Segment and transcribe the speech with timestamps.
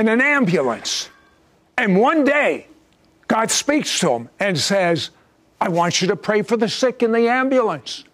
[0.00, 1.10] in an ambulance.
[1.76, 2.66] And one day,
[3.28, 5.10] God speaks to him and says,
[5.60, 8.04] I want you to pray for the sick in the ambulance.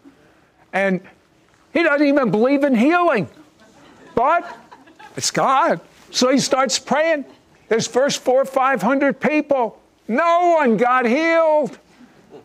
[0.72, 1.00] And
[1.72, 3.28] he doesn't even believe in healing.
[4.16, 4.58] But
[5.16, 5.80] it's God.
[6.10, 7.24] So he starts praying.
[7.68, 11.78] His first four or five hundred people, no one got healed.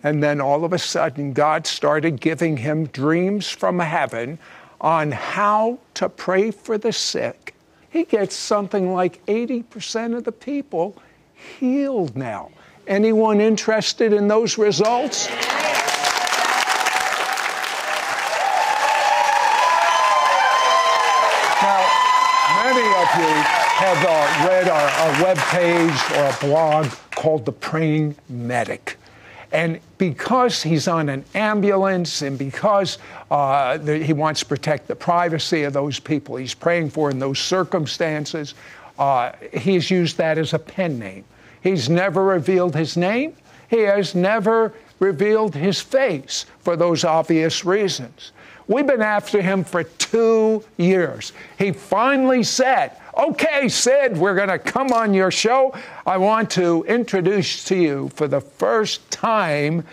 [0.04, 4.38] And then all of a sudden, God started giving him dreams from heaven
[4.80, 7.56] on how to pray for the sick.
[7.92, 10.96] He gets something like 80% of the people
[11.60, 12.52] healed now.
[12.88, 15.28] Anyone interested in those results?
[15.28, 15.36] Now,
[22.64, 23.34] many of you
[23.82, 28.98] have uh, read our, our web page or a blog called The Praying Medic.
[29.52, 32.98] And because he's on an ambulance and because
[33.30, 37.20] uh, the, he wants to protect the privacy of those people he's praying for in
[37.20, 38.54] those circumstances,
[38.98, 41.26] uh, he's used that as a pen name.
[41.62, 43.36] He's never revealed his name,
[43.70, 48.32] he has never revealed his face for those obvious reasons.
[48.68, 51.34] We've been after him for two years.
[51.58, 55.74] He finally said, Okay, Sid, we're going to come on your show.
[56.06, 59.84] I want to introduce to you for the first time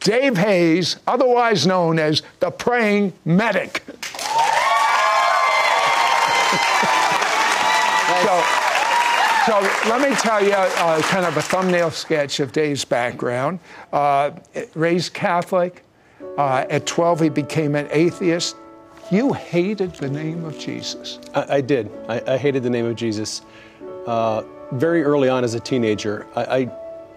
[0.00, 3.82] Dave Hayes, otherwise known as the Praying Medic.
[8.22, 8.44] so,
[9.46, 13.60] so let me tell you uh, kind of a thumbnail sketch of Dave's background.
[13.92, 14.32] Uh,
[14.74, 15.84] raised Catholic.
[16.36, 18.56] Uh, at 12, he became an atheist.
[19.10, 21.18] You hated the name of Jesus.
[21.34, 21.90] I, I did.
[22.08, 23.42] I, I, hated the name of Jesus.
[24.06, 24.42] Uh,
[24.72, 26.70] very early on as a teenager, I, I,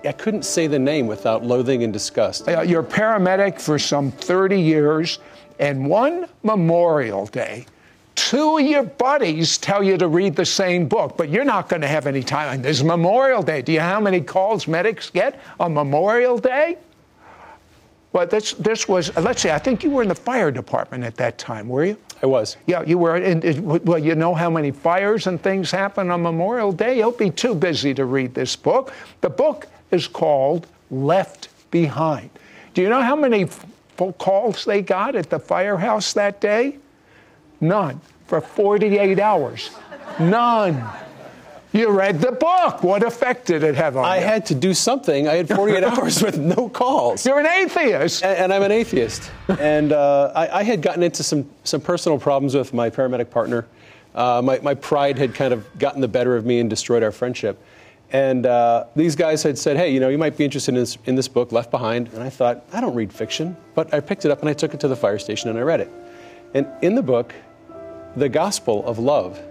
[0.09, 2.47] I, couldn't say the name without loathing and disgust.
[2.47, 5.19] Uh, you're a paramedic for some 30 years,
[5.59, 7.65] and one Memorial Day,
[8.15, 11.81] two of your buddies tell you to read the same book, but you're not going
[11.81, 12.61] to have any time.
[12.61, 13.61] There's Memorial Day.
[13.61, 16.77] Do you know how many calls medics get on Memorial Day?
[18.13, 21.15] Well, this, this was, let's see, I think you were in the fire department at
[21.15, 21.97] that time, were you?
[22.21, 22.57] I was.
[22.67, 23.17] Yeah, you were.
[23.17, 26.97] In, well, you know how many fires and things happen on Memorial Day?
[26.97, 28.93] You'll be too busy to read this book.
[29.21, 32.29] The book is called Left Behind.
[32.73, 33.47] Do you know how many
[34.17, 36.77] calls they got at the firehouse that day?
[37.59, 37.99] None.
[38.27, 39.71] For 48 hours.
[40.19, 40.83] None.
[41.73, 42.83] You read the book.
[42.83, 44.23] What effect did it have on I you?
[44.23, 45.27] I had to do something.
[45.29, 47.25] I had 48 hours with no calls.
[47.25, 48.23] You're an atheist.
[48.23, 49.31] And, and I'm an atheist.
[49.47, 53.67] and uh, I, I, had gotten into some, some personal problems with my paramedic partner.
[54.13, 57.11] Uh, my, my pride had kind of gotten the better of me and destroyed our
[57.11, 57.63] friendship.
[58.11, 60.97] And uh, these guys had said, hey, you know, you might be interested in this,
[61.05, 62.09] in this book, Left Behind.
[62.09, 63.55] And I thought, I don't read fiction.
[63.75, 65.61] But I picked it up and I took it to the fire station and I
[65.61, 65.89] read it.
[66.53, 67.33] And in the book,
[68.17, 69.41] the gospel of love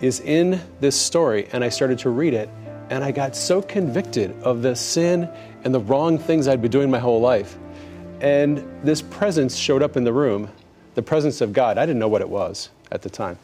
[0.00, 2.48] is in this story, and I started to read it,
[2.90, 5.28] and I got so convicted of the sin
[5.64, 7.56] and the wrong things I'd been doing my whole life.
[8.20, 10.48] And this presence showed up in the room,
[10.94, 11.78] the presence of God.
[11.78, 13.38] I didn't know what it was at the time.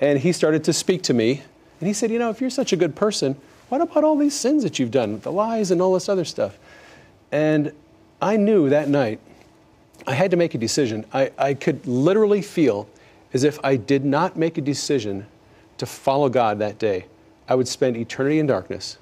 [0.00, 1.42] And he started to speak to me,
[1.80, 3.36] and he said, You know, if you're such a good person,
[3.68, 6.58] what about all these sins that you've done, the lies and all this other stuff?
[7.30, 7.72] And
[8.22, 9.20] I knew that night
[10.06, 11.04] I had to make a decision.
[11.12, 12.88] I, I could literally feel
[13.34, 15.26] as if I did not make a decision
[15.78, 17.06] to follow God that day,
[17.48, 18.98] I would spend eternity in darkness.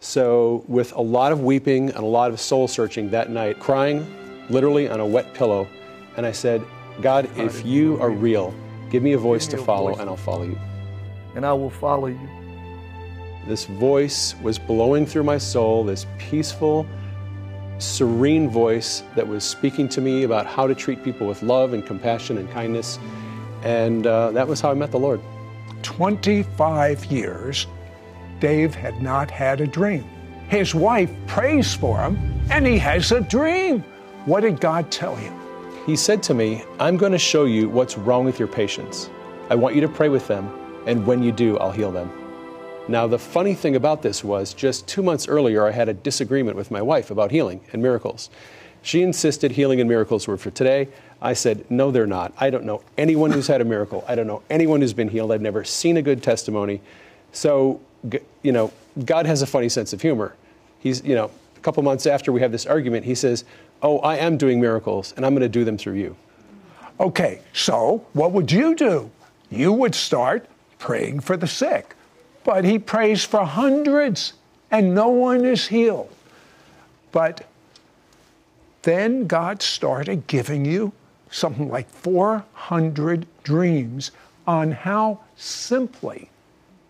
[0.00, 4.06] So, with a lot of weeping and a lot of soul searching that night, crying
[4.50, 5.66] literally on a wet pillow,
[6.16, 6.62] and I said,
[7.00, 8.54] God, if you are real,
[8.90, 10.58] give me a voice to follow, and I'll follow you.
[11.34, 12.28] And I will follow you.
[13.46, 16.86] This voice was blowing through my soul, this peaceful,
[17.78, 21.84] serene voice that was speaking to me about how to treat people with love and
[21.84, 22.98] compassion and kindness.
[23.62, 25.20] And uh, that was how I met the Lord.
[25.86, 27.68] 25 years
[28.40, 30.04] Dave had not had a dream.
[30.48, 32.18] His wife prays for him,
[32.50, 33.84] and he has a dream.
[34.24, 35.32] What did God tell him?
[35.86, 39.10] He said to me, I'm going to show you what's wrong with your patients.
[39.48, 40.50] I want you to pray with them,
[40.86, 42.10] and when you do, I'll heal them.
[42.88, 46.56] Now, the funny thing about this was just two months earlier, I had a disagreement
[46.56, 48.28] with my wife about healing and miracles.
[48.86, 50.88] She insisted healing and miracles were for today.
[51.20, 52.32] I said, no, they're not.
[52.38, 54.04] I don't know anyone who's had a miracle.
[54.06, 55.32] I don't know anyone who's been healed.
[55.32, 56.80] I've never seen a good testimony.
[57.32, 57.80] So,
[58.42, 58.72] you know,
[59.04, 60.36] God has a funny sense of humor.
[60.78, 63.44] He's, you know, a couple months after we have this argument, he says,
[63.82, 66.16] oh, I am doing miracles and I'm going to do them through you.
[67.00, 69.10] Okay, so what would you do?
[69.50, 70.46] You would start
[70.78, 71.96] praying for the sick
[72.46, 74.34] but he prays for hundreds
[74.70, 76.08] and no one is healed.
[77.10, 77.44] But
[78.86, 80.92] then God started giving you
[81.28, 84.12] something like 400 dreams
[84.46, 86.30] on how simply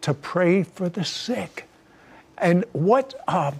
[0.02, 1.66] to pray for the sick.
[2.36, 3.52] And what, uh,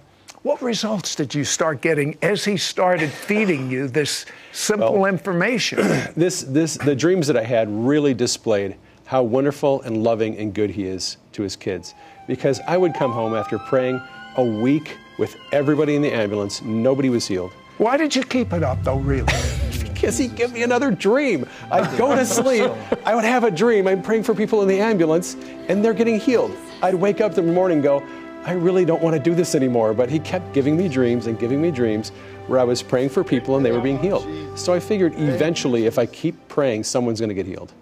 [0.43, 5.79] what results did you start getting as he started feeding you this simple well, information?
[6.15, 8.75] This, this, the dreams that I had really displayed
[9.05, 11.95] how wonderful and loving and good he is to his kids.
[12.27, 13.99] Because I would come home after praying
[14.35, 17.51] a week with everybody in the ambulance, nobody was healed.
[17.77, 19.31] Why did you keep it up, though, really?
[19.97, 21.47] because he'd give me another dream.
[21.71, 22.71] I'd go to sleep,
[23.03, 25.35] I would have a dream, I'm praying for people in the ambulance,
[25.67, 26.55] and they're getting healed.
[26.83, 28.03] I'd wake up in the morning and go,
[28.45, 29.93] I really don't want to do this anymore.
[29.93, 32.09] But he kept giving me dreams and giving me dreams
[32.47, 34.25] where I was praying for people and they were being healed.
[34.57, 37.73] So I figured eventually, if I keep praying, someone's going to get healed.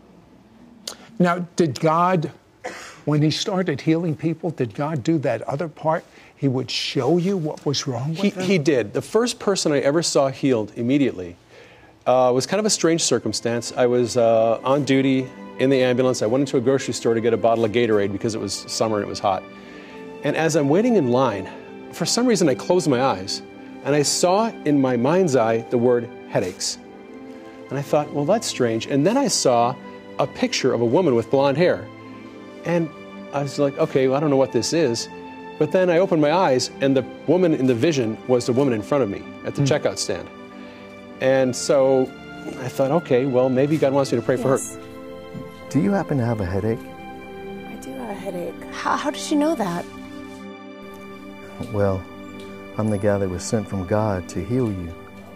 [1.19, 2.31] Now, did God,
[3.05, 6.03] when He started healing people, did God do that other part?
[6.37, 8.43] He would show you what was wrong with he?
[8.43, 8.93] He did.
[8.93, 11.37] The first person I ever saw healed immediately
[12.05, 13.71] uh, was kind of a strange circumstance.
[13.75, 15.27] I was uh, on duty
[15.59, 16.21] in the ambulance.
[16.21, 18.53] I went into a grocery store to get a bottle of Gatorade because it was
[18.53, 19.43] summer and it was hot.
[20.23, 21.49] And as I'm waiting in line,
[21.93, 23.41] for some reason I closed my eyes
[23.83, 26.77] and I saw in my mind's eye the word headaches.
[27.69, 28.87] And I thought, well, that's strange.
[28.87, 29.75] And then I saw
[30.19, 31.87] a picture of a woman with blonde hair.
[32.65, 32.89] And
[33.33, 35.07] I was like, okay, well, I don't know what this is.
[35.57, 38.73] But then I opened my eyes, and the woman in the vision was the woman
[38.73, 39.67] in front of me at the mm.
[39.67, 40.27] checkout stand.
[41.21, 42.11] And so
[42.59, 44.43] I thought, okay, well, maybe God wants me to pray yes.
[44.43, 44.85] for her.
[45.69, 46.79] Do you happen to have a headache?
[46.79, 48.63] I do have a headache.
[48.71, 49.85] How, how did you know that?
[51.71, 52.03] Well,
[52.77, 54.93] I'm the guy that was sent from God to heal you.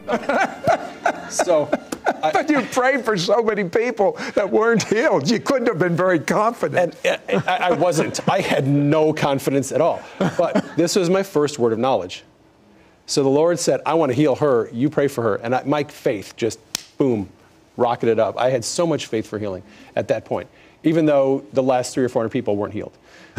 [1.30, 1.89] so I,
[2.34, 5.30] but you prayed for so many people that weren't healed.
[5.30, 6.96] You couldn't have been very confident.
[7.04, 8.28] And, and I, I wasn't.
[8.30, 10.02] I had no confidence at all.
[10.20, 12.24] But this was my first word of knowledge.
[13.06, 14.70] So the Lord said, I want to heal her.
[14.72, 15.36] You pray for her.
[15.38, 16.60] And I, my faith just,
[16.98, 17.30] boom,
[17.76, 18.38] rocketed up.
[18.38, 19.64] I had so much faith for healing
[19.96, 20.48] at that point,
[20.84, 22.96] even though the last three or 400 people weren't healed.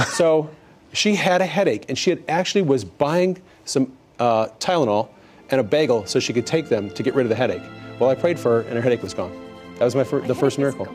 [0.08, 0.50] So
[0.92, 5.08] she had a headache, and she had actually was buying some uh, Tylenol
[5.50, 7.62] and a bagel so she could take them to get rid of the headache.
[8.00, 9.31] Well, I prayed for her, and her headache was gone.
[9.79, 10.87] That was my fir- the first miracle.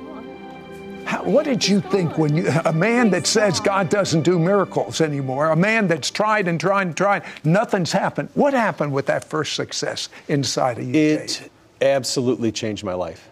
[1.06, 5.02] How, what did you think when you, a man that says God doesn't do miracles
[5.02, 8.30] anymore, a man that's tried and tried and tried, nothing's happened?
[8.34, 10.96] What happened with that first success inside of you?
[10.96, 13.30] It absolutely changed my life.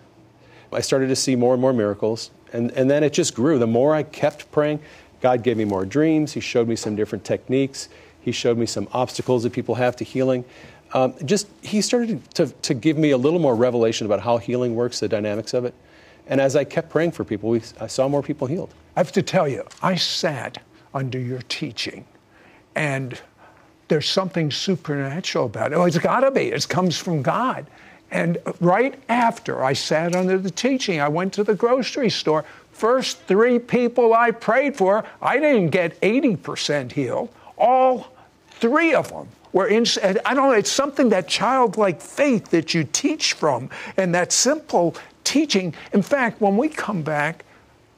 [0.71, 3.57] I started to see more and more miracles, and, and then it just grew.
[3.57, 4.81] The more I kept praying,
[5.19, 6.33] God gave me more dreams.
[6.33, 7.89] He showed me some different techniques.
[8.21, 10.45] He showed me some obstacles that people have to healing
[10.93, 14.75] um, just he started to, to give me a little more revelation about how healing
[14.75, 15.73] works, the dynamics of it.
[16.27, 18.73] And as I kept praying for people, we, I saw more people healed.
[18.95, 20.59] I have to tell you, I sat
[20.93, 22.05] under your teaching,
[22.75, 23.19] and
[23.87, 25.75] there's something supernatural about it.
[25.75, 26.43] Oh, it's got to be.
[26.43, 27.65] It comes from God.
[28.11, 32.45] And right after I sat under the teaching, I went to the grocery store.
[32.71, 37.29] First three people I prayed for, I didn't get 80% healed.
[37.57, 38.12] All
[38.59, 39.85] three of them where in,
[40.25, 44.95] I don't know, it's something that childlike faith that you teach from and that simple
[45.23, 45.73] teaching.
[45.93, 47.45] In fact, when we come back,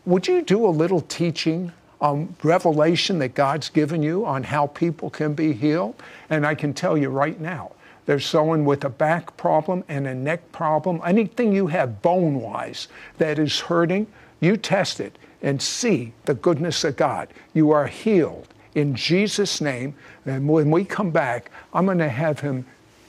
[0.06, 1.72] would you do a little teaching
[2.02, 5.96] on revelation that God's given you on how people can be healed?
[6.30, 7.72] And I can tell you right now,
[8.06, 12.90] there's someone with a back problem and a neck problem, anything you have bone wise
[13.18, 14.08] that is hurting,
[14.42, 17.30] you test it and see the goodness of God.
[17.54, 19.96] You are healed in Jesus' name.
[20.26, 22.66] And when we come back, I'm going to have him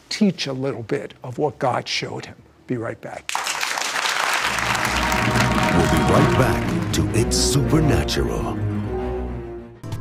[0.08, 2.36] teach a little bit of what God showed him.
[2.66, 3.30] Be right back.
[5.74, 8.65] We'll be right back to It's Supernatural.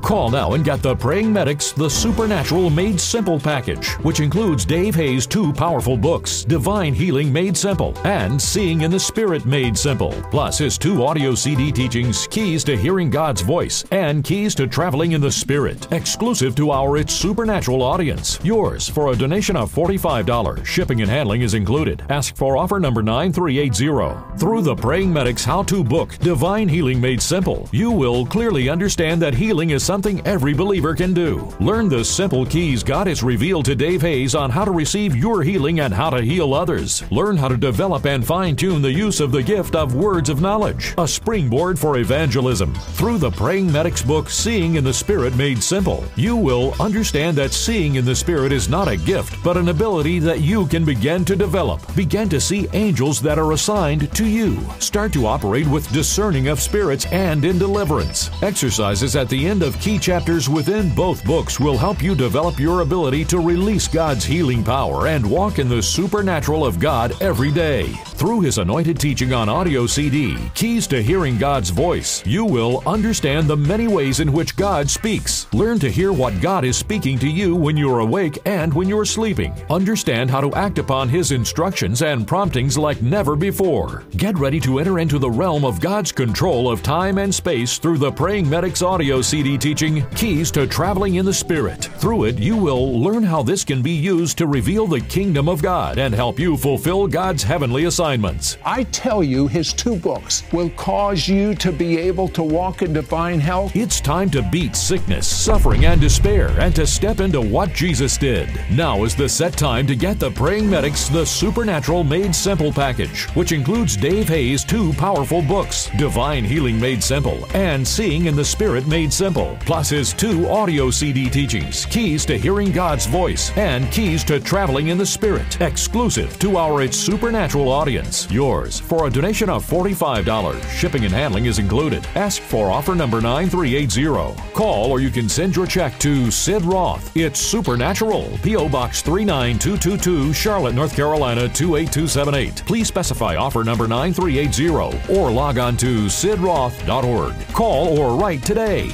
[0.06, 4.94] Call now and get the Praying Medics The Supernatural Made Simple package, which includes Dave
[4.94, 10.12] Hayes' two powerful books, Divine Healing Made Simple and Seeing in the Spirit Made Simple,
[10.30, 15.14] plus his two audio CD teachings, Keys to Hearing God's Voice and Keys to Traveling
[15.14, 18.40] in the Spirit, exclusive to our It's Supernatural audience.
[18.44, 20.64] Yours for a donation of $45.
[20.64, 22.04] Shipping and handling is included.
[22.10, 24.38] Ask for offer number 9380.
[24.38, 29.20] Through the Praying Medics How To book, Divine Healing Made Simple, you will clearly understand
[29.24, 31.50] that healing is something every believer can do.
[31.62, 35.42] Learn the simple keys God has revealed to Dave Hayes on how to receive your
[35.42, 37.10] healing and how to heal others.
[37.12, 40.42] Learn how to develop and fine tune the use of the gift of words of
[40.42, 42.74] knowledge, a springboard for evangelism.
[42.76, 47.54] Through the Praying Medics book, Seeing in the Spirit Made Simple, you will understand that
[47.54, 51.24] seeing in the Spirit is not a gift, but an ability that you can begin
[51.24, 51.80] to develop.
[51.96, 54.60] Begin to see angels that are assigned to you.
[54.80, 58.30] Start to operate with discerning of spirits and in deliverance.
[58.42, 62.82] Exercises at the end of key chapters within both books will help you develop your
[62.82, 67.90] ability to release God's healing power and walk in the supernatural of God every day.
[68.16, 73.48] Through his anointed teaching on audio CD, Keys to Hearing God's Voice, you will understand
[73.48, 75.46] the many ways in which God speaks.
[75.54, 79.06] Learn to hear what God is speaking to you when you're awake and when you're
[79.06, 79.54] sleeping.
[79.70, 84.04] Understand how to act upon his instructions and promptings like never before.
[84.18, 88.00] Get ready to enter into the realm of God's control of time and space through
[88.00, 91.86] the Praying Medics audio CD teaching, Keys to Traveling in the Spirit.
[91.98, 95.62] Through it, you will learn how this can be used to reveal the kingdom of
[95.62, 98.58] God and help you fulfill God's heavenly assignments.
[98.64, 102.94] I tell you, his two books will cause you to be able to walk in
[102.94, 103.76] divine health.
[103.76, 108.50] It's time to beat sickness, suffering, and despair and to step into what Jesus did.
[108.72, 113.26] Now is the set time to get the Praying Medics The Supernatural Made Simple package,
[113.36, 118.46] which includes Dave Hayes' two powerful books, Divine Healing Made Simple and Seeing in the
[118.46, 123.92] Spirit Made Simple, plus his two audio CD teachings, Keys to Hearing God's Voice and
[123.92, 128.30] Keys to Traveling in the Spirit, exclusive to our It's Supernatural audience.
[128.32, 130.64] Yours for a donation of $45.
[130.72, 132.06] Shipping and handling is included.
[132.16, 134.42] Ask for offer number 9380.
[134.54, 137.16] Call or you can send your check to Sid Roth.
[137.16, 138.70] It's Supernatural, P.O.
[138.70, 142.64] Box 39222, Charlotte, North Carolina 28278.
[142.66, 147.34] Please specify offer number 9380 or log on to sidroth.org.
[147.54, 148.90] Call or write today.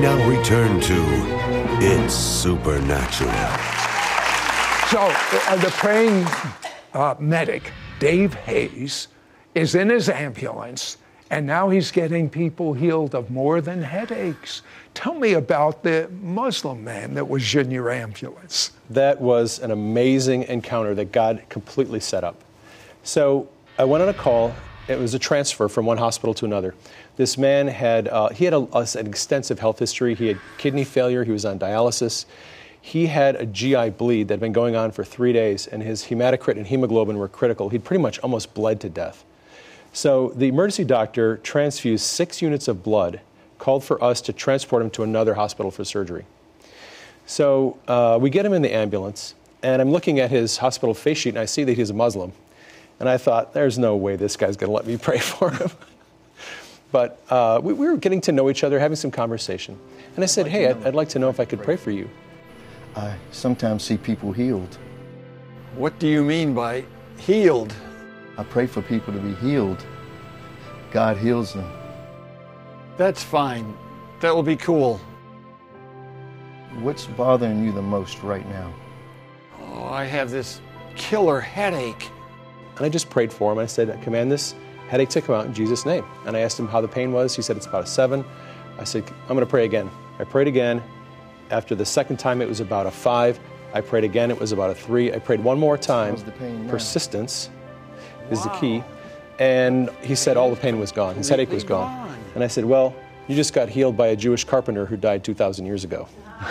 [0.00, 0.94] Now return to
[1.80, 3.32] It's Supernatural.
[4.90, 6.24] So, uh, the praying
[6.94, 9.08] uh, medic, Dave Hayes,
[9.56, 10.98] is in his ambulance,
[11.30, 14.62] and now he's getting people healed of more than headaches.
[14.94, 18.70] Tell me about the Muslim man that was in your ambulance.
[18.90, 22.36] That was an amazing encounter that God completely set up.
[23.02, 24.54] So I went on a call.
[24.88, 26.74] It was a transfer from one hospital to another.
[27.16, 30.14] This man had uh, he had a, a- an extensive health history.
[30.14, 31.24] He had kidney failure.
[31.24, 32.24] He was on dialysis.
[32.80, 36.04] He had a GI bleed that had been going on for three days, and his
[36.04, 37.68] hematocrit and hemoglobin were critical.
[37.68, 39.24] He'd pretty much almost bled to death.
[39.92, 43.20] So the emergency doctor transfused six units of blood,
[43.58, 46.24] called for us to transport him to another hospital for surgery.
[47.26, 51.18] So uh, we get him in the ambulance, and I'm looking at his hospital face
[51.18, 52.32] sheet, and I see that he's a Muslim.
[53.00, 55.70] And I thought, there's no way this guy's going to let me pray for him.
[56.90, 59.78] but uh, we, we were getting to know each other, having some conversation.
[60.14, 62.08] And I said, hey, I'd, I'd like to know if I could pray for you.
[62.96, 64.78] I sometimes see people healed.
[65.76, 66.84] What do you mean by
[67.18, 67.74] healed?
[68.36, 69.84] I pray for people to be healed.
[70.90, 71.70] God heals them.
[72.96, 73.76] That's fine.
[74.20, 75.00] That will be cool.
[76.80, 78.72] What's bothering you the most right now?
[79.60, 80.60] Oh, I have this
[80.96, 82.10] killer headache.
[82.78, 83.58] And I just prayed for him.
[83.58, 84.54] I said, I command this
[84.88, 86.04] headache to come out in Jesus' name.
[86.26, 87.36] And I asked him how the pain was.
[87.36, 88.24] He said, it's about a seven.
[88.78, 89.90] I said, I'm going to pray again.
[90.18, 90.82] I prayed again.
[91.50, 93.38] After the second time, it was about a five.
[93.74, 94.30] I prayed again.
[94.30, 95.12] It was about a three.
[95.12, 96.14] I prayed one more time.
[96.14, 96.70] How's the pain now?
[96.70, 97.50] Persistence
[98.30, 98.82] is the key.
[99.38, 101.16] And he said all the pain was gone.
[101.16, 102.16] His headache was gone.
[102.34, 102.94] And I said, Well,
[103.28, 106.08] you just got healed by a Jewish carpenter who died 2,000 years ago.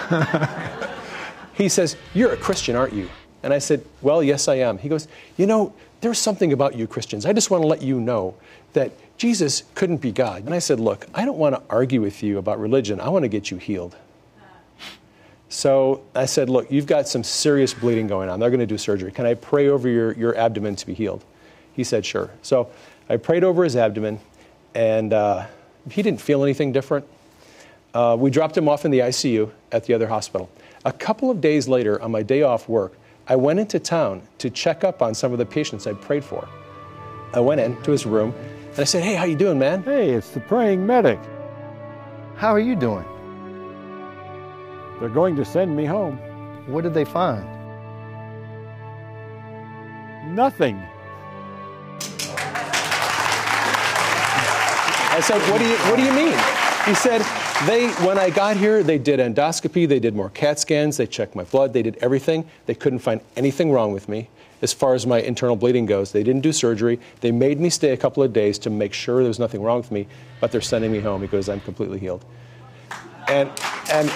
[1.54, 3.10] he says, You're a Christian, aren't you?
[3.44, 4.78] And I said, Well, yes, I am.
[4.78, 5.08] He goes,
[5.38, 7.26] You know, there's something about you Christians.
[7.26, 8.36] I just want to let you know
[8.74, 10.46] that Jesus couldn't be God.
[10.46, 13.02] And I said, Look, I don't want to argue with you about religion.
[13.02, 13.96] I want to get you healed.
[15.50, 18.40] So I said, Look, you've got some serious bleeding going on.
[18.40, 19.12] They're going to do surgery.
[19.12, 21.24] Can I pray over your, your abdomen to be healed?
[21.74, 22.30] He said, Sure.
[22.42, 22.70] So
[23.10, 24.20] I prayed over his abdomen,
[24.76, 25.48] and uh,
[25.90, 27.08] he didn't feel anything different.
[27.94, 30.50] Uh, we dropped him off in the ICU at the other hospital.
[30.86, 32.94] A couple of days later, on my day off work,
[33.30, 36.48] I went into town to check up on some of the patients I prayed for.
[37.34, 38.34] I went into his room,
[38.72, 39.84] And I said, Hey, how you doing, man?
[39.84, 41.20] Hey, it's the praying medic.
[42.38, 43.04] How are you doing?
[45.00, 46.18] They're going to send me home.
[46.68, 47.46] What did they find?
[50.34, 50.82] Nothing.
[55.10, 56.38] I said, what do you What do you mean?
[56.86, 57.22] He said,
[57.66, 61.36] they when I got here, they did endoscopy, they did more CAT scans, they checked
[61.36, 62.48] my blood, they did everything.
[62.68, 64.30] They couldn't find anything wrong with me
[64.62, 66.12] as far as my internal bleeding goes.
[66.12, 67.00] They didn't do surgery.
[67.22, 69.78] They made me stay a couple of days to make sure there was nothing wrong
[69.78, 70.08] with me,
[70.40, 72.24] but they're sending me home because I'm completely healed.
[73.28, 73.50] And
[73.92, 74.08] and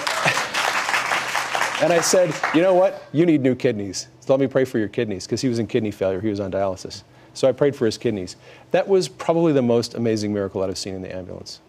[1.82, 3.02] and I said, you know what?
[3.12, 4.08] You need new kidneys.
[4.20, 6.20] So let me pray for your kidneys because he was in kidney failure.
[6.20, 7.02] He was on dialysis.
[7.34, 8.36] So I prayed for his kidneys.
[8.70, 11.60] That was probably the most amazing miracle that I've seen in the ambulance.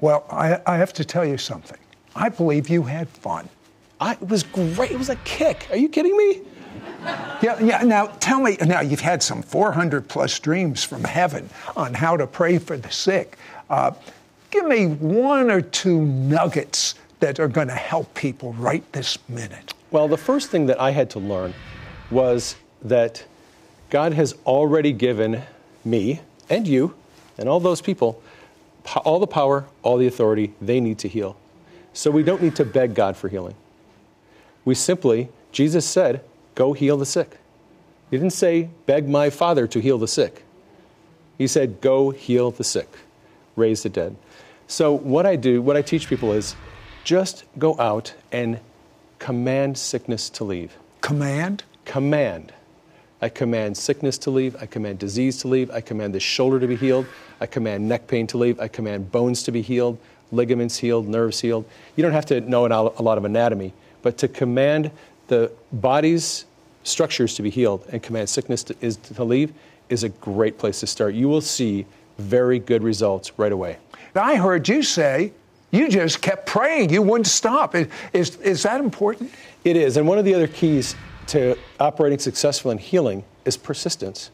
[0.00, 1.78] Well, I, I have to tell you something.
[2.14, 3.48] I believe you had fun.
[4.00, 4.90] I, it was great.
[4.90, 5.66] It was a kick.
[5.70, 6.42] Are you kidding me?
[7.42, 7.82] Yeah, yeah.
[7.82, 8.56] Now tell me.
[8.60, 12.90] Now you've had some 400 plus dreams from heaven on how to pray for the
[12.90, 13.38] sick.
[13.70, 13.92] Uh,
[14.50, 19.72] give me one or two nuggets that are going to help people right this minute.
[19.90, 21.54] Well, the first thing that I had to learn
[22.10, 23.24] was that
[23.90, 25.42] God has already given
[25.84, 26.94] me and you
[27.38, 28.22] and all those people
[29.04, 31.36] all the power, all the authority they need to heal.
[31.92, 33.54] So we don't need to beg God for healing.
[34.64, 36.22] We simply, Jesus said,
[36.54, 37.38] go heal the sick.
[38.10, 40.44] He didn't say, beg my Father to heal the sick.
[41.38, 42.88] He said, go heal the sick,
[43.56, 44.16] raise the dead.
[44.66, 46.56] So what I do, what I teach people is
[47.04, 48.60] just go out and
[49.18, 50.76] command sickness to leave.
[51.00, 51.62] Command?
[51.84, 52.52] Command.
[53.22, 54.56] I command sickness to leave.
[54.60, 55.70] I command disease to leave.
[55.70, 57.06] I command the shoulder to be healed.
[57.40, 58.60] I command neck pain to leave.
[58.60, 59.98] I command bones to be healed,
[60.32, 61.64] ligaments healed, nerves healed.
[61.96, 64.90] You don't have to know a lot of anatomy, but to command
[65.28, 66.46] the body's
[66.84, 69.52] structures to be healed and command sickness to, is to leave
[69.88, 71.14] is a great place to start.
[71.14, 71.86] You will see
[72.18, 73.78] very good results right away.
[74.14, 75.32] I heard you say
[75.70, 76.90] you just kept praying.
[76.90, 77.74] You wouldn't stop.
[77.74, 79.32] Is, is that important?
[79.64, 79.96] It is.
[79.96, 80.94] And one of the other keys
[81.28, 84.30] to operating successful in healing is persistence.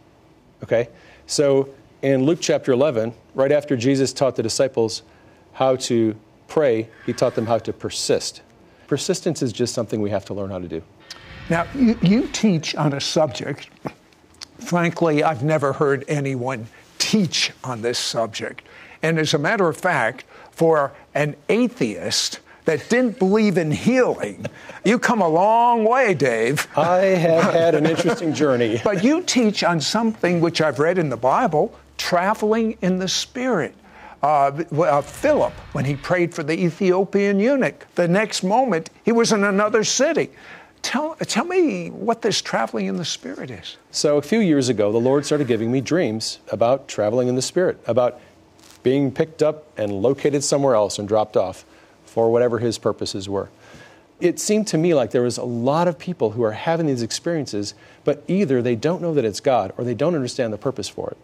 [0.63, 0.89] Okay?
[1.27, 1.69] So
[2.03, 5.03] in Luke chapter 11, right after Jesus taught the disciples
[5.53, 6.17] how to
[6.49, 8.43] pray, he taught them how to persist.
[8.89, 10.83] Persistence is just something we have to learn how to do.
[11.49, 13.69] Now, you, you teach on a subject.
[14.59, 16.67] Frankly, I've never heard anyone
[16.99, 18.63] teach on this subject.
[19.03, 24.47] And as a matter of fact, for an atheist, that didn't believe in healing.
[24.85, 26.69] You come a long way, Dave.
[26.77, 28.81] I have had an interesting journey.
[28.85, 33.73] but you teach on something which I've read in the Bible traveling in the Spirit.
[34.25, 39.31] Uh, uh, Philip, when he prayed for the Ethiopian eunuch, the next moment he was
[39.33, 40.31] in another city.
[40.83, 43.77] Tell, tell me what this traveling in the Spirit is.
[43.93, 47.43] So, a few years ago, the Lord started giving me dreams about traveling in the
[47.43, 48.21] Spirit, about
[48.83, 51.65] being picked up and located somewhere else and dropped off
[52.05, 53.49] for whatever his purposes were.
[54.21, 57.03] It seemed to me like there was a lot of people who are having these
[57.03, 60.89] experiences, but either they don't know that it's God or they don't understand the purpose
[60.89, 61.17] for it.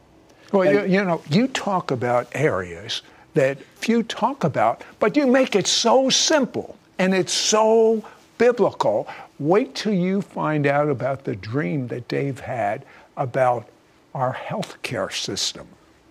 [0.52, 3.02] Well, and, you, you know, you talk about areas
[3.34, 8.04] that few talk about, but you make it so simple and it's so
[8.38, 9.08] biblical.
[9.38, 12.84] Wait till you find out about the dream that Dave had
[13.16, 13.68] about
[14.14, 15.66] our healthcare system.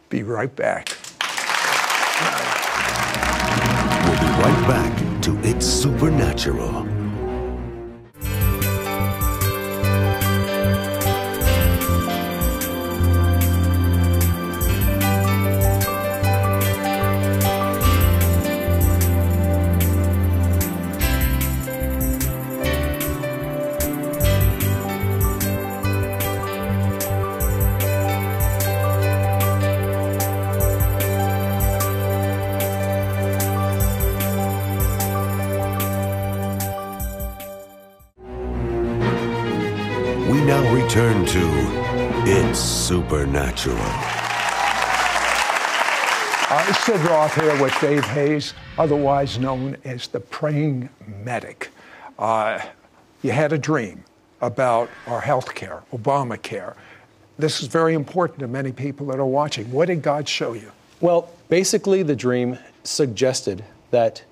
[0.10, 0.98] Be right back
[4.08, 6.87] We'll be right back to It's Supernatural.
[40.88, 41.42] Return to
[42.26, 43.76] It's Supernatural.
[46.50, 50.88] Uh, Sid Roth here with Dave Hayes, otherwise known as the Praying
[51.26, 51.72] Medic.
[52.18, 52.62] Uh,
[53.22, 54.06] you had a dream
[54.40, 56.74] about our health care, Obamacare.
[57.38, 59.70] This is very important to many people that are watching.
[59.70, 60.72] What did God show you?
[61.02, 64.24] Well, basically, the dream suggested that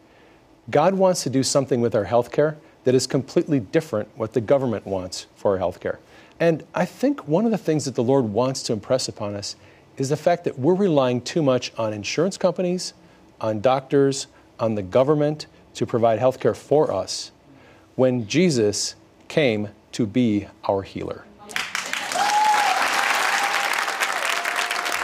[0.70, 4.40] God wants to do something with our health care that is completely different what the
[4.40, 6.00] government wants for our health care.
[6.40, 9.56] And I think one of the things that the Lord wants to impress upon us
[9.98, 12.94] is the fact that we're relying too much on insurance companies,
[13.40, 14.28] on doctors,
[14.60, 17.32] on the government to provide health care for us
[17.96, 18.96] when Jesus
[19.28, 21.24] came to be our healer.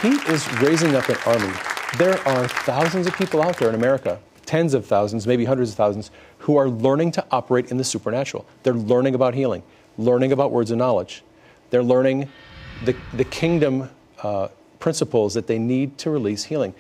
[0.02, 1.54] He is raising up an army.
[1.98, 5.76] There are thousands of people out there in America, tens of thousands, maybe hundreds of
[5.76, 8.46] thousands, who are learning to operate in the supernatural.
[8.64, 9.64] They're learning about healing,
[10.02, 11.24] learning about words of knowledge.
[11.70, 12.30] They're learning
[12.84, 13.90] the, the kingdom
[14.22, 16.74] uh, principles that they need to release healing.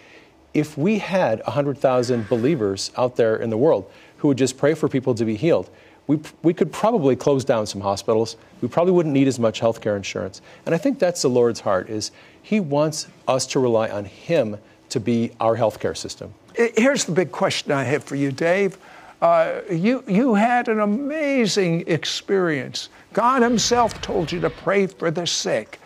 [0.53, 4.89] If we had 100,000 believers out there in the world who would just pray for
[4.89, 5.69] people to be healed,
[6.07, 8.35] we, we could probably close down some hospitals.
[8.59, 10.41] We probably wouldn't need as much health care insurance.
[10.65, 14.57] And I think that's the Lord's heart is he wants us to rely on him
[14.89, 16.33] to be our health care system.
[16.55, 18.77] Here's the big question I have for you, Dave.
[19.21, 22.89] Uh, you, you had an amazing experience.
[23.13, 25.79] God Himself told you to pray for the sick.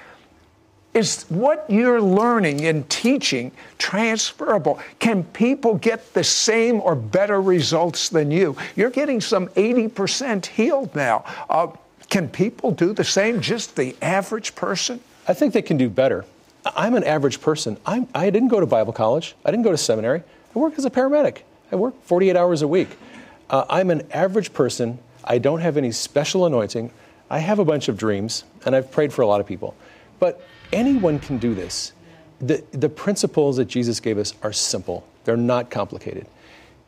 [0.94, 4.80] Is what you're learning and teaching transferable?
[5.00, 8.56] Can people get the same or better results than you?
[8.78, 11.26] You're getting some 80% healed now.
[11.50, 11.68] Uh,
[12.10, 15.02] can people do the same, just the average person?
[15.28, 16.24] I think they can do better.
[16.66, 17.78] I'm an average person.
[17.86, 20.24] I'm, I didn't go to Bible college, I didn't go to seminary.
[20.56, 21.42] I work as a paramedic,
[21.74, 22.98] I work 48 hours a week.
[23.50, 25.00] Uh, I'm an average person.
[25.24, 26.92] I don't have any special anointing.
[27.30, 29.76] I have a bunch of dreams, and I've prayed for a lot of people.
[30.20, 31.94] But anyone can do this.
[32.40, 36.28] The, the principles that Jesus gave us are simple, they're not complicated.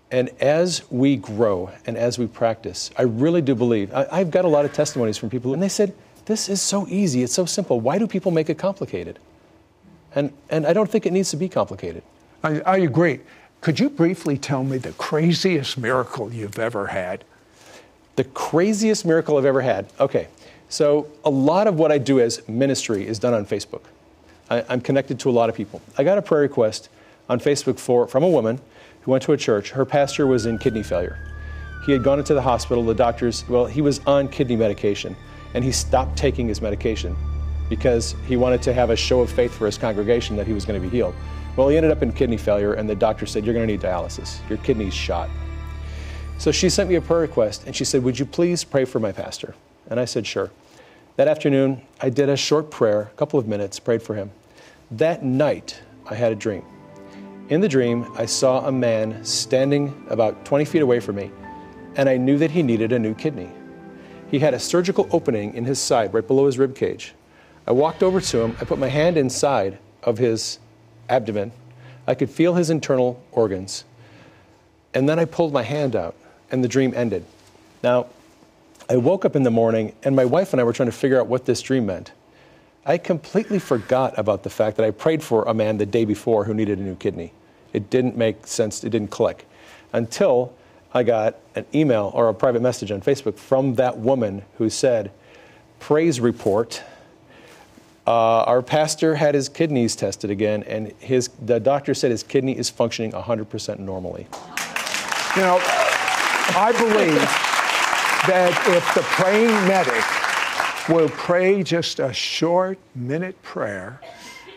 [0.09, 4.45] And as we grow and as we practice, I really do believe, I, have got
[4.45, 5.93] a lot of testimonies from people, and they said,
[6.25, 7.79] This is so easy, it's so simple.
[7.79, 9.19] Why do people make it complicated?
[10.15, 12.03] And, and I don't think it needs to be complicated.
[12.43, 13.19] I, I agree.
[13.67, 17.25] Could you briefly tell me the craziest miracle you've ever had?
[18.15, 19.91] The craziest miracle I've ever had.
[19.99, 20.30] Okay.
[20.69, 23.82] So, a lot of what I do as ministry is done on Facebook.
[24.49, 25.82] I, am connected to a lot of people.
[25.97, 26.88] I got a prayer request
[27.27, 28.62] on Facebook for, from a woman
[29.01, 29.71] who went to a church.
[29.71, 31.19] Her pastor was in kidney failure.
[31.86, 32.86] He had gone into the hospital.
[32.86, 35.13] The doctors, well, he was on kidney medication,
[35.53, 37.17] and he stopped taking his medication
[37.67, 40.63] because he wanted to have a show of faith for his congregation that he was
[40.63, 41.13] going to be healed.
[41.57, 43.81] Well, he ended up in kidney failure, and the doctor said, You're going to need
[43.81, 44.47] dialysis.
[44.47, 45.27] Your kidney's shot.
[46.37, 48.99] So she sent me a prayer request, and she said, Would you please pray for
[48.99, 49.55] my pastor?
[49.89, 50.51] And I said, Sure.
[51.15, 54.29] That afternoon, I did a short prayer, a couple of minutes, prayed for him.
[54.91, 56.63] That night, I had a dream.
[57.49, 61.31] In the dream, I saw a man standing about 20 feet away from me,
[61.95, 63.49] and I knew that he needed a new kidney.
[64.29, 67.15] He had a surgical opening in his side, right below his rib cage.
[67.65, 70.59] I walked over to him, I put my hand inside of his
[71.09, 71.51] abdomen.
[72.07, 73.83] I could feel his internal organs.
[74.93, 76.15] And then I pulled my hand out,
[76.51, 77.25] and the dream ended.
[77.83, 78.07] Now,
[78.89, 81.19] I woke up in the morning, and my wife and I were trying to figure
[81.19, 82.11] out what this dream meant.
[82.85, 86.45] I completely forgot about the fact that I prayed for a man the day before
[86.45, 87.33] who needed a new kidney.
[87.73, 89.45] It didn't make sense, it didn't click
[89.91, 90.53] until
[90.93, 95.11] I got an email or a private message on Facebook from that woman who said,
[95.79, 96.81] Praise report.
[98.07, 102.57] Uh, our pastor had his kidneys tested again, and his, the doctor said his kidney
[102.57, 104.25] is functioning 100% normally.
[105.35, 105.59] You know,
[106.55, 107.19] I believe
[108.27, 110.05] that if the praying medic
[110.87, 113.99] will pray just a short minute prayer,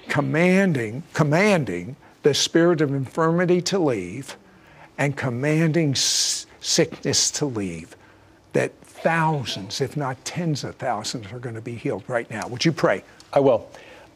[0.08, 4.36] commanding, commanding the spirit of infirmity to leave
[4.96, 7.96] and commanding s- sickness to leave,
[8.52, 12.46] that thousands, if not tens of thousands, are going to be healed right now.
[12.46, 13.02] Would you pray?
[13.32, 13.68] I will.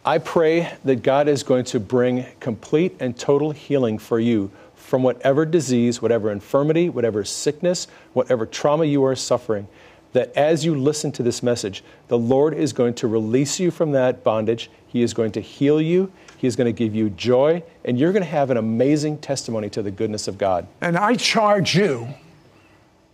[0.04, 5.02] I pray that God is going to bring complete and total healing for you from
[5.02, 9.66] whatever disease, whatever infirmity, whatever sickness, whatever trauma you are suffering.
[10.12, 13.92] That as you listen to this message, the Lord is going to release you from
[13.92, 14.70] that bondage.
[14.86, 16.12] He is going to heal you.
[16.36, 19.70] He is going to give you joy, and you're going to have an amazing testimony
[19.70, 20.66] to the goodness of God.
[20.82, 22.08] And I charge you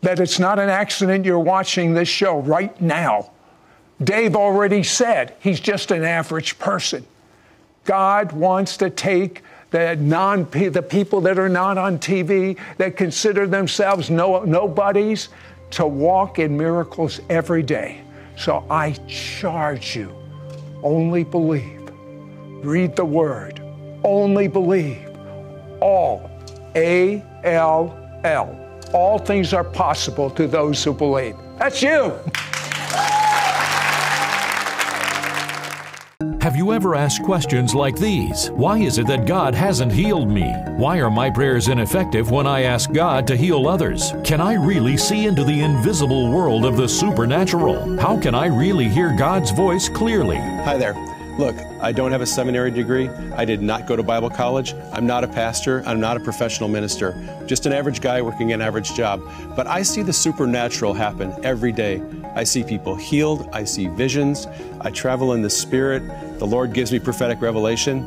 [0.02, 3.30] that it's not an accident you're watching this show right now.
[4.02, 7.04] Dave already said he's just an average person.
[7.84, 13.46] God wants to take the non the people that are not on TV that consider
[13.46, 15.28] themselves no, nobodies
[15.72, 18.00] to walk in miracles every day.
[18.36, 20.14] So I charge you,
[20.82, 21.90] only believe.
[22.62, 23.60] Read the word.
[24.02, 25.08] Only believe.
[25.80, 26.30] All
[26.74, 28.56] A L L.
[28.92, 31.36] All things are possible to those who believe.
[31.58, 32.12] That's you.
[36.60, 38.50] You ever asked questions like these?
[38.50, 40.52] Why is it that God hasn't healed me?
[40.76, 44.12] Why are my prayers ineffective when I ask God to heal others?
[44.24, 47.96] Can I really see into the invisible world of the supernatural?
[47.96, 50.36] How can I really hear God's voice clearly?
[50.36, 51.09] Hi there.
[51.38, 53.08] Look, I don't have a seminary degree.
[53.08, 54.74] I did not go to Bible college.
[54.92, 55.82] I'm not a pastor.
[55.86, 57.14] I'm not a professional minister.
[57.46, 59.22] Just an average guy working an average job.
[59.56, 62.02] But I see the supernatural happen every day.
[62.34, 63.48] I see people healed.
[63.52, 64.46] I see visions.
[64.80, 66.02] I travel in the Spirit.
[66.38, 68.06] The Lord gives me prophetic revelation.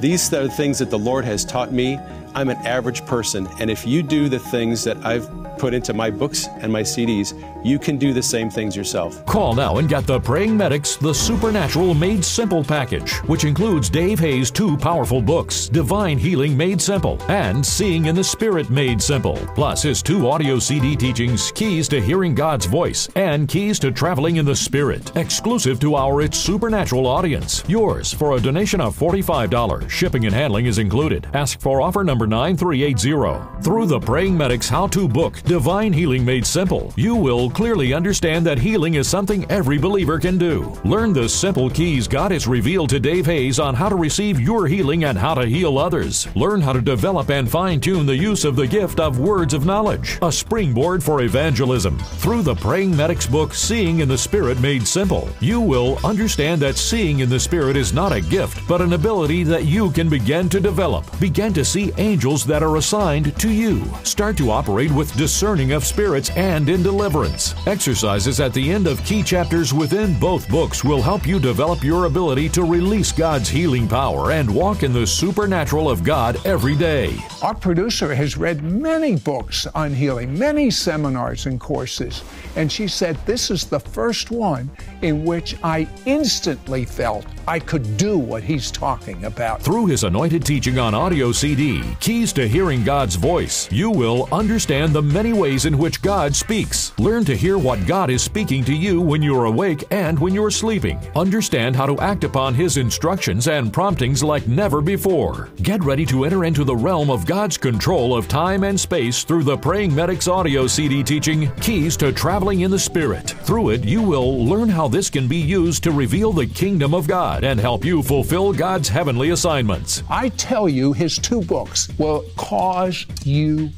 [0.00, 1.98] These are the things that the Lord has taught me.
[2.34, 6.10] I'm an average person, and if you do the things that I've put into my
[6.10, 9.24] books and my CDs, you can do the same things yourself.
[9.26, 14.18] Call now and get the Praying Medics The Supernatural Made Simple package, which includes Dave
[14.18, 19.36] Hayes' two powerful books, Divine Healing Made Simple and Seeing in the Spirit Made Simple,
[19.54, 24.36] plus his two audio CD teachings, Keys to Hearing God's Voice and Keys to Traveling
[24.36, 27.62] in the Spirit, exclusive to our It's Supernatural audience.
[27.68, 29.88] Yours for a donation of $45.
[29.88, 31.26] Shipping and handling is included.
[31.34, 33.62] Ask for offer number 9380.
[33.62, 38.46] Through the Praying Medics How To book, Divine Healing Made Simple, you will clearly understand
[38.46, 40.78] that healing is something every believer can do.
[40.84, 44.66] Learn the simple keys God has revealed to Dave Hayes on how to receive your
[44.66, 46.26] healing and how to heal others.
[46.34, 49.66] Learn how to develop and fine tune the use of the gift of words of
[49.66, 51.98] knowledge, a springboard for evangelism.
[51.98, 56.76] Through the Praying Medics book, Seeing in the Spirit Made Simple, you will understand that
[56.76, 60.48] seeing in the Spirit is not a gift, but an ability that you can begin
[60.48, 61.04] to develop.
[61.20, 63.84] Begin to see angels that are assigned to you.
[64.04, 67.41] Start to operate with discerning of spirits and in deliverance.
[67.66, 72.04] Exercises at the end of key chapters within both books will help you develop your
[72.04, 77.16] ability to release God's healing power and walk in the supernatural of God every day.
[77.42, 82.22] Our producer has read many books on healing, many seminars and courses,
[82.56, 84.70] and she said this is the first one
[85.02, 89.62] in which I instantly felt I could do what he's talking about.
[89.62, 94.92] Through his anointed teaching on audio CD, Keys to Hearing God's Voice, you will understand
[94.92, 96.92] the many ways in which God speaks.
[96.98, 100.50] Learn to hear what God is speaking to you when you're awake and when you're
[100.50, 101.00] sleeping.
[101.16, 105.50] Understand how to act upon his instructions and promptings like never before.
[105.62, 109.44] Get ready to enter into the realm of God's control of time and space through
[109.44, 113.30] the Praying Medics audio CD teaching, Keys to Traveling in the Spirit.
[113.42, 117.08] Through it, you will learn how this can be used to reveal the kingdom of
[117.08, 120.02] God and help you fulfill God's heavenly assignments.
[120.10, 123.70] I tell you, his two books will cause you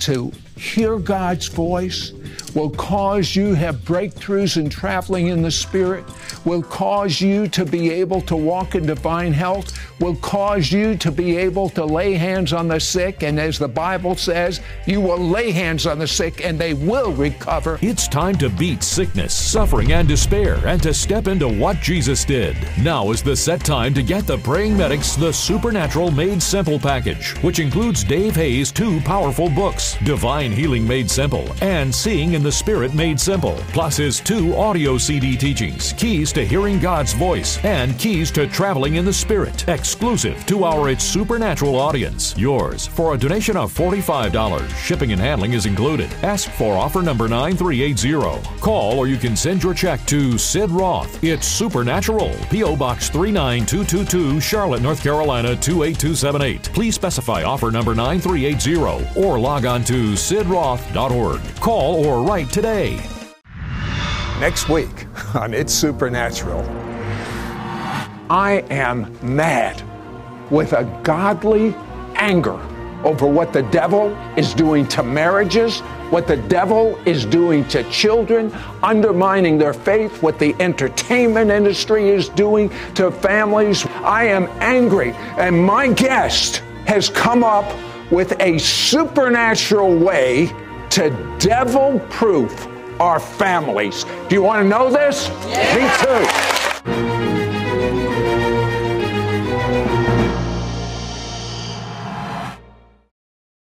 [0.00, 2.12] to hear God's voice,
[2.54, 6.04] will cause you have breakthroughs in traveling in the Spirit,
[6.44, 11.10] will cause you to be able to walk in divine health, will cause you to
[11.10, 15.18] be able to lay hands on the sick, and as the Bible says, you will
[15.18, 17.78] lay hands on the sick and they will recover.
[17.82, 22.56] It's time to beat sickness, suffering, and despair and to step into what Jesus did.
[22.82, 27.36] Now is the set time to get the Praying Medics The Supernatural Made Simple package,
[27.42, 32.52] which includes Dave Hayes' two powerful books, Divine Healing Made Simple and Seeing in the
[32.52, 37.98] Spirit Made Simple, plus his two audio CD teachings, Keys to Hearing God's Voice and
[37.98, 42.36] Keys to Traveling in the Spirit, exclusive to our It's Supernatural audience.
[42.36, 44.68] Yours for a donation of $45.
[44.76, 46.12] Shipping and handling is included.
[46.22, 48.60] Ask for offer number 9380.
[48.60, 51.22] Call or you can send your check to Sid Roth.
[51.24, 52.76] It's Supernatural, P.O.
[52.76, 56.72] Box 39222, Charlotte, North Carolina 28278.
[56.74, 61.40] Please specify offer number 9380 or log on to sidroth.org.
[61.60, 62.96] Call or write today.
[64.40, 66.62] Next week on It's Supernatural,
[68.28, 69.82] I am mad
[70.50, 71.74] with a godly
[72.16, 72.60] anger
[73.04, 78.52] over what the devil is doing to marriages, what the devil is doing to children,
[78.82, 83.86] undermining their faith, what the entertainment industry is doing to families.
[84.02, 87.64] I am angry, and my guest has come up
[88.12, 90.54] with a supernatural way
[90.90, 92.68] to devil proof
[93.00, 94.04] our families.
[94.28, 95.28] Do you want to know this?
[95.74, 96.51] Me too.